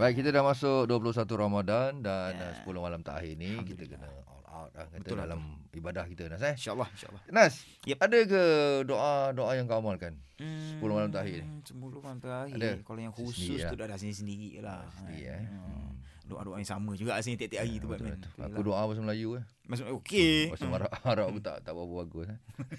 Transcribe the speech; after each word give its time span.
Baik, 0.00 0.14
kita 0.16 0.32
dah 0.32 0.40
masuk 0.42 0.88
21 0.88 1.28
Ramadan 1.36 1.90
dan 2.00 2.32
Ya. 2.32 2.56
yeah. 2.56 2.64
10 2.64 2.72
malam 2.80 3.00
terakhir 3.00 3.36
ni 3.36 3.52
kita 3.62 3.84
kena 3.86 4.08
all 4.24 4.40
out 4.48 4.68
dah 4.72 4.88
kata 4.88 4.96
Betul 4.98 5.12
lah 5.14 5.26
dalam 5.28 5.40
ibadah 5.70 6.04
kita 6.08 6.22
Nas 6.26 6.40
eh. 6.42 6.54
InsyaAllah, 6.56 6.88
insyaAllah. 6.88 7.22
Nas, 7.28 7.54
Yep. 7.84 7.98
ada 8.00 8.18
ke 8.24 8.42
doa-doa 8.82 9.52
yang 9.54 9.68
kau 9.68 9.76
amalkan? 9.78 10.16
Hmm, 10.40 10.80
10 10.80 10.88
malam 10.90 11.10
terakhir 11.10 11.36
ni? 11.38 11.48
10 11.62 12.00
malam 12.00 12.16
terakhir. 12.18 12.56
Ada? 12.56 12.70
Kalau 12.80 13.00
yang 13.02 13.12
khusus 13.12 13.44
Sendiri 13.44 13.60
tu 13.62 13.68
lah. 13.68 13.76
dah 13.76 13.86
dah 13.86 13.98
sendiri-sendiri 14.00 14.48
lah. 14.64 14.80
Sendiri, 14.90 15.20
kan. 15.22 15.36
eh. 15.36 15.44
Hmm. 15.44 15.90
Doa-doa 16.30 16.56
yang 16.56 16.68
sama 16.68 16.94
juga 16.94 17.18
sini 17.18 17.34
tiap-tiap 17.34 17.66
hari 17.66 17.76
tu 17.76 17.90
betul, 17.90 18.06
Batman. 18.06 18.18
betul. 18.22 18.46
Aku 18.46 18.60
doa 18.62 18.80
bahasa 18.86 19.00
Melayu 19.02 19.28
eh. 19.36 19.44
Maksud 19.66 19.86
okey. 19.98 20.50
Bahasa 20.50 20.66
Arab, 20.66 20.90
Arab 21.02 21.26
aku 21.28 21.40
tak 21.42 21.56
tak 21.60 21.72
berapa 21.74 21.94
bagus 22.00 22.26
eh. 22.26 22.38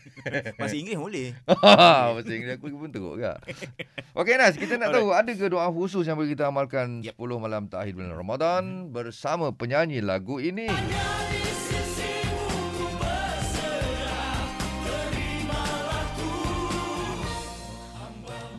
Bahasa 0.60 0.76
Inggeris 0.76 0.98
boleh. 0.98 1.28
bahasa 2.16 2.32
Inggeris 2.32 2.56
aku 2.56 2.72
pun 2.72 2.90
teruk 2.90 3.16
juga. 3.16 3.36
Okey 4.20 4.36
Nas, 4.36 4.56
kita 4.56 4.76
nak 4.76 4.92
tahu 4.92 5.12
ada 5.12 5.32
ke 5.32 5.46
doa 5.48 5.68
khusus 5.68 6.04
yang 6.04 6.16
boleh 6.16 6.32
kita 6.32 6.48
amalkan 6.48 7.04
Yep. 7.04 7.16
10 7.20 7.44
malam 7.44 7.68
terakhir 7.68 7.96
bulan 7.96 8.16
Ramadan 8.16 8.64
bersama 8.90 9.52
penyanyi 9.52 10.00
lagu 10.00 10.40
ini. 10.40 10.68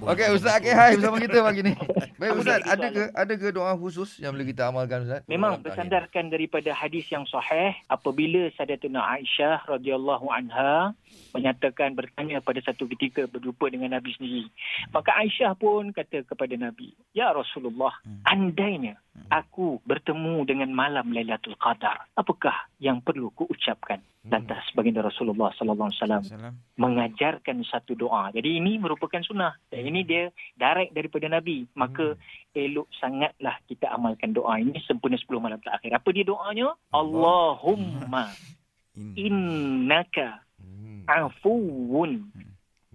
Okey, 0.03 0.35
Ustaz 0.35 0.59
Akil 0.59 0.75
Hai 0.75 0.99
bersama 0.99 1.23
kita 1.23 1.39
pagi 1.47 1.63
ni. 1.63 1.73
Baik 2.19 2.43
Ustaz, 2.43 2.59
Okey, 2.67 2.75
ada 2.75 2.87
ke 2.91 3.03
ada 3.15 3.35
ke 3.39 3.49
doa 3.55 3.71
khusus 3.79 4.19
yang 4.19 4.35
boleh 4.35 4.51
kita 4.51 4.67
amalkan 4.67 5.07
Ustaz? 5.07 5.23
Memang 5.31 5.63
bersandarkan 5.63 6.27
daripada 6.27 6.75
hadis 6.75 7.07
yang 7.07 7.23
sahih 7.31 7.71
apabila 7.87 8.51
Sayyidatuna 8.59 8.99
Aisyah 8.99 9.63
radhiyallahu 9.71 10.27
anha 10.27 10.91
menyatakan 11.39 11.95
bertanya 11.95 12.43
pada 12.43 12.59
satu 12.61 12.91
ketika 12.91 13.31
berjumpa 13.31 13.71
dengan 13.71 13.95
Nabi 13.95 14.11
sendiri. 14.19 14.51
Maka 14.91 15.15
Aisyah 15.23 15.55
pun 15.55 15.95
kata 15.95 16.27
kepada 16.27 16.59
Nabi, 16.59 16.93
"Ya 17.15 17.31
Rasulullah, 17.31 17.95
Hmm. 18.03 18.21
andainya 18.27 18.99
aku 19.31 19.79
bertemu 19.87 20.43
dengan 20.45 20.75
malam 20.75 21.15
Lailatul 21.15 21.55
Qadar, 21.57 22.11
apakah 22.19 22.67
yang 22.83 22.99
perlu 22.99 23.31
ku 23.39 23.47
ucapkan?" 23.47 24.03
Lantas 24.23 24.63
baginda 24.79 25.03
Rasulullah 25.03 25.51
sallallahu 25.59 25.91
alaihi 25.91 25.99
wasallam 25.99 26.55
mengajarkan 26.79 27.67
satu 27.67 27.99
doa. 27.99 28.31
Jadi 28.31 28.55
ini 28.55 28.79
merupakan 28.79 29.19
sunnah. 29.19 29.59
Dan 29.67 29.83
ini 29.93 30.01
dia 30.03 30.33
direct 30.57 30.97
daripada 30.97 31.29
Nabi. 31.29 31.69
Maka 31.77 32.17
elok 32.57 32.89
sangatlah 32.97 33.61
kita 33.69 33.93
amalkan 33.93 34.33
doa 34.33 34.57
ini 34.57 34.81
sempurna 34.89 35.21
10 35.21 35.29
malam 35.37 35.61
terakhir. 35.61 35.93
Apa 35.93 36.09
dia 36.17 36.25
doanya? 36.25 36.73
Allahumma 36.91 38.33
In. 38.97 39.13
innaka 39.17 40.41
Hmm. 40.63 41.03
afuwun 41.11 42.31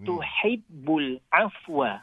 tuhibbul 0.06 1.20
afwa 1.28 2.00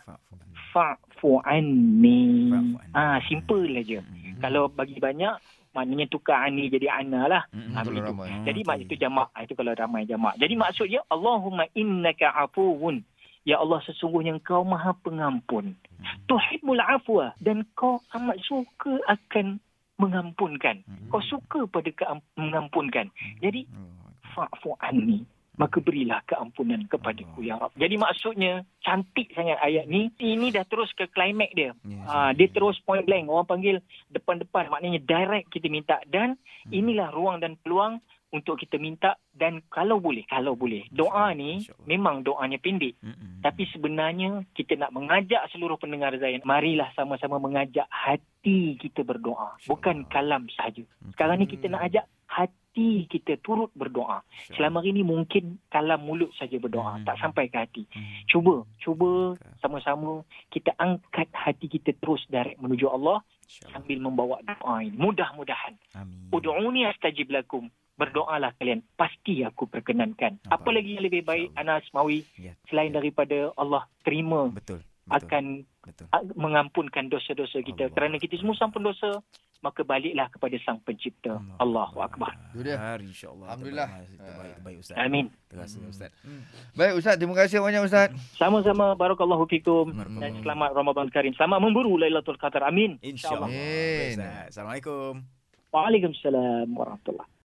Fa'fu 0.74 1.38
anni. 1.46 2.50
Ah, 2.90 3.22
simple 3.30 3.78
aja. 3.78 4.02
Hmm. 4.02 4.42
Kalau 4.42 4.66
bagi 4.66 4.98
banyak 4.98 5.38
maknanya 5.70 6.10
tukar 6.10 6.42
ani 6.46 6.66
jadi 6.66 6.90
ana 6.90 7.30
lah. 7.30 7.42
Hmm. 7.54 7.78
Begitu. 7.78 8.10
ramai. 8.10 8.28
Jadi 8.42 8.60
mak 8.66 8.76
itu 8.82 8.94
jamak. 8.98 9.30
Ah, 9.30 9.46
Itu 9.46 9.54
kalau 9.54 9.70
ramai 9.70 10.02
jamak. 10.02 10.34
Jadi 10.34 10.54
maksudnya 10.58 11.00
Allahumma 11.06 11.70
innaka 11.78 12.34
afuwun. 12.34 13.06
Ya 13.44 13.60
Allah 13.60 13.80
sesungguhnya 13.84 14.40
engkau 14.40 14.64
maha 14.64 14.96
pengampun. 15.04 15.76
Tuhibbul 16.24 16.80
afwa. 16.80 17.36
Dan 17.36 17.68
kau 17.76 18.00
amat 18.16 18.40
suka 18.40 18.96
akan 19.04 19.60
mengampunkan. 20.00 20.80
Hmm. 20.88 21.08
Kau 21.12 21.20
suka 21.20 21.68
pada 21.68 21.92
mengampunkan. 22.34 23.12
Jadi 23.38 23.68
Oh. 23.70 24.10
fa'fu 24.34 24.74
anni. 24.80 25.22
Maka 25.54 25.78
berilah 25.78 26.18
keampunan 26.26 26.82
kepadaku 26.90 27.46
ya 27.46 27.54
Rab. 27.54 27.70
Jadi 27.78 27.94
maksudnya 27.94 28.66
cantik 28.82 29.30
sangat 29.38 29.54
ayat 29.62 29.86
ni. 29.86 30.10
Ini 30.18 30.50
dah 30.50 30.66
terus 30.66 30.90
ke 30.98 31.06
klimak 31.06 31.54
dia. 31.54 31.70
Yes. 31.86 32.10
Ah, 32.10 32.34
dia 32.34 32.50
terus 32.50 32.74
point 32.82 33.06
blank. 33.06 33.30
Orang 33.30 33.46
panggil 33.46 33.78
depan-depan. 34.10 34.66
Maknanya 34.66 34.98
direct 34.98 35.54
kita 35.54 35.70
minta. 35.70 36.02
Dan 36.10 36.34
Hmm. 36.66 36.72
inilah 36.74 37.14
ruang 37.14 37.38
dan 37.38 37.54
peluang 37.62 38.02
untuk 38.34 38.58
kita 38.58 38.82
minta. 38.82 39.14
Dan 39.30 39.62
kalau 39.70 40.02
boleh, 40.02 40.26
kalau 40.26 40.58
boleh. 40.58 40.90
Doa 40.90 41.30
ni 41.30 41.62
memang 41.86 42.26
doanya 42.26 42.58
pendek. 42.58 42.98
Hmm. 42.98 43.38
Tapi 43.38 43.70
sebenarnya 43.70 44.42
kita 44.58 44.74
nak 44.74 44.90
mengajak 44.90 45.46
seluruh 45.54 45.78
pendengar 45.78 46.10
Zain. 46.18 46.42
Marilah 46.42 46.90
sama-sama 46.98 47.38
mengajak 47.38 47.86
hati 47.86 48.74
kita 48.82 49.06
berdoa. 49.06 49.54
Bukan 49.70 50.10
kalam 50.10 50.50
sahaja. 50.50 50.82
Sekarang 51.14 51.38
ni 51.38 51.46
kita 51.46 51.70
nak 51.70 51.86
ajak 51.86 52.06
hati 52.26 53.06
kita 53.06 53.38
turut 53.38 53.70
berdoa. 53.78 54.26
Selama 54.58 54.82
hari 54.82 54.98
ni 54.98 55.06
mungkin 55.06 55.62
kalam 55.70 56.02
mulut 56.02 56.34
saja 56.34 56.58
berdoa. 56.58 56.98
Hmm. 56.98 57.06
Tak 57.06 57.22
sampai 57.22 57.46
ke 57.46 57.56
hati. 57.62 57.84
Hmm. 57.94 58.26
Cuba, 58.26 58.66
cuba 58.82 59.38
sama-sama 59.62 60.26
kita 60.50 60.74
angkat 60.74 61.30
hati 61.30 61.70
kita 61.70 61.94
terus 62.02 62.26
direct 62.26 62.58
menuju 62.58 62.90
Allah 62.90 63.22
sambil 63.46 63.98
membawa 64.02 64.42
doa 64.42 64.82
ini. 64.82 64.96
Mudah-mudahan. 64.98 65.78
Amin. 65.94 66.32
Udu'uni 66.34 66.88
astajib 66.90 67.30
lakum. 67.30 67.70
Berdoalah 67.94 68.50
kalian. 68.58 68.82
Pasti 68.98 69.46
aku 69.46 69.70
perkenankan. 69.70 70.42
Apa 70.50 70.66
Amin. 70.66 70.74
lagi 70.82 70.90
yang 70.98 71.04
lebih 71.06 71.22
baik 71.22 71.48
Anas 71.54 71.86
Mawi 71.94 72.26
Ya. 72.34 72.58
selain 72.66 72.90
daripada 72.90 73.54
Allah 73.54 73.86
terima 74.02 74.50
Betul. 74.50 74.82
Betul. 75.06 75.14
akan 75.14 75.44
Betul. 75.84 76.06
mengampunkan 76.34 77.06
dosa-dosa 77.06 77.62
kita. 77.62 77.86
Allah. 77.86 77.94
Kerana 77.94 78.16
kita 78.18 78.34
semua 78.34 78.56
sampun 78.56 78.82
dosa, 78.82 79.20
maka 79.62 79.86
baliklah 79.86 80.26
kepada 80.26 80.56
Sang 80.66 80.82
Pencipta. 80.82 81.38
Allahu 81.62 82.02
Akbar. 82.02 82.34
Itu 82.50 82.66
dia. 82.66 82.76
Hari 82.76 83.06
insyaAllah. 83.06 83.46
Alhamdulillah. 83.52 83.88
Terbaik, 83.88 84.18
terbaik, 84.18 84.52
terbaik 84.58 84.76
Ustaz. 84.82 84.96
Amin. 84.98 85.24
Terima 85.46 85.62
kasih 85.62 85.78
Ustaz. 85.86 86.10
Hmm. 86.26 86.42
Baik 86.74 86.92
Ustaz, 86.98 87.14
terima 87.14 87.34
kasih 87.38 87.56
banyak 87.62 87.82
Ustaz. 87.86 88.08
Sama-sama 88.34 88.86
barakallahu 88.98 89.44
fikum 89.46 89.92
dan 90.18 90.32
selamat 90.42 90.70
Ramadan 90.74 91.08
Karim. 91.14 91.32
Selamat 91.38 91.62
memburu 91.62 91.94
Lailatul 91.94 92.36
Qadar. 92.36 92.66
Amin. 92.66 92.98
InsyaAllah. 93.00 93.46
Amin. 93.46 94.18
Assalamualaikum. 94.50 95.22
Waalaikumsalam 95.70 96.70
warahmatullahi 96.74 97.34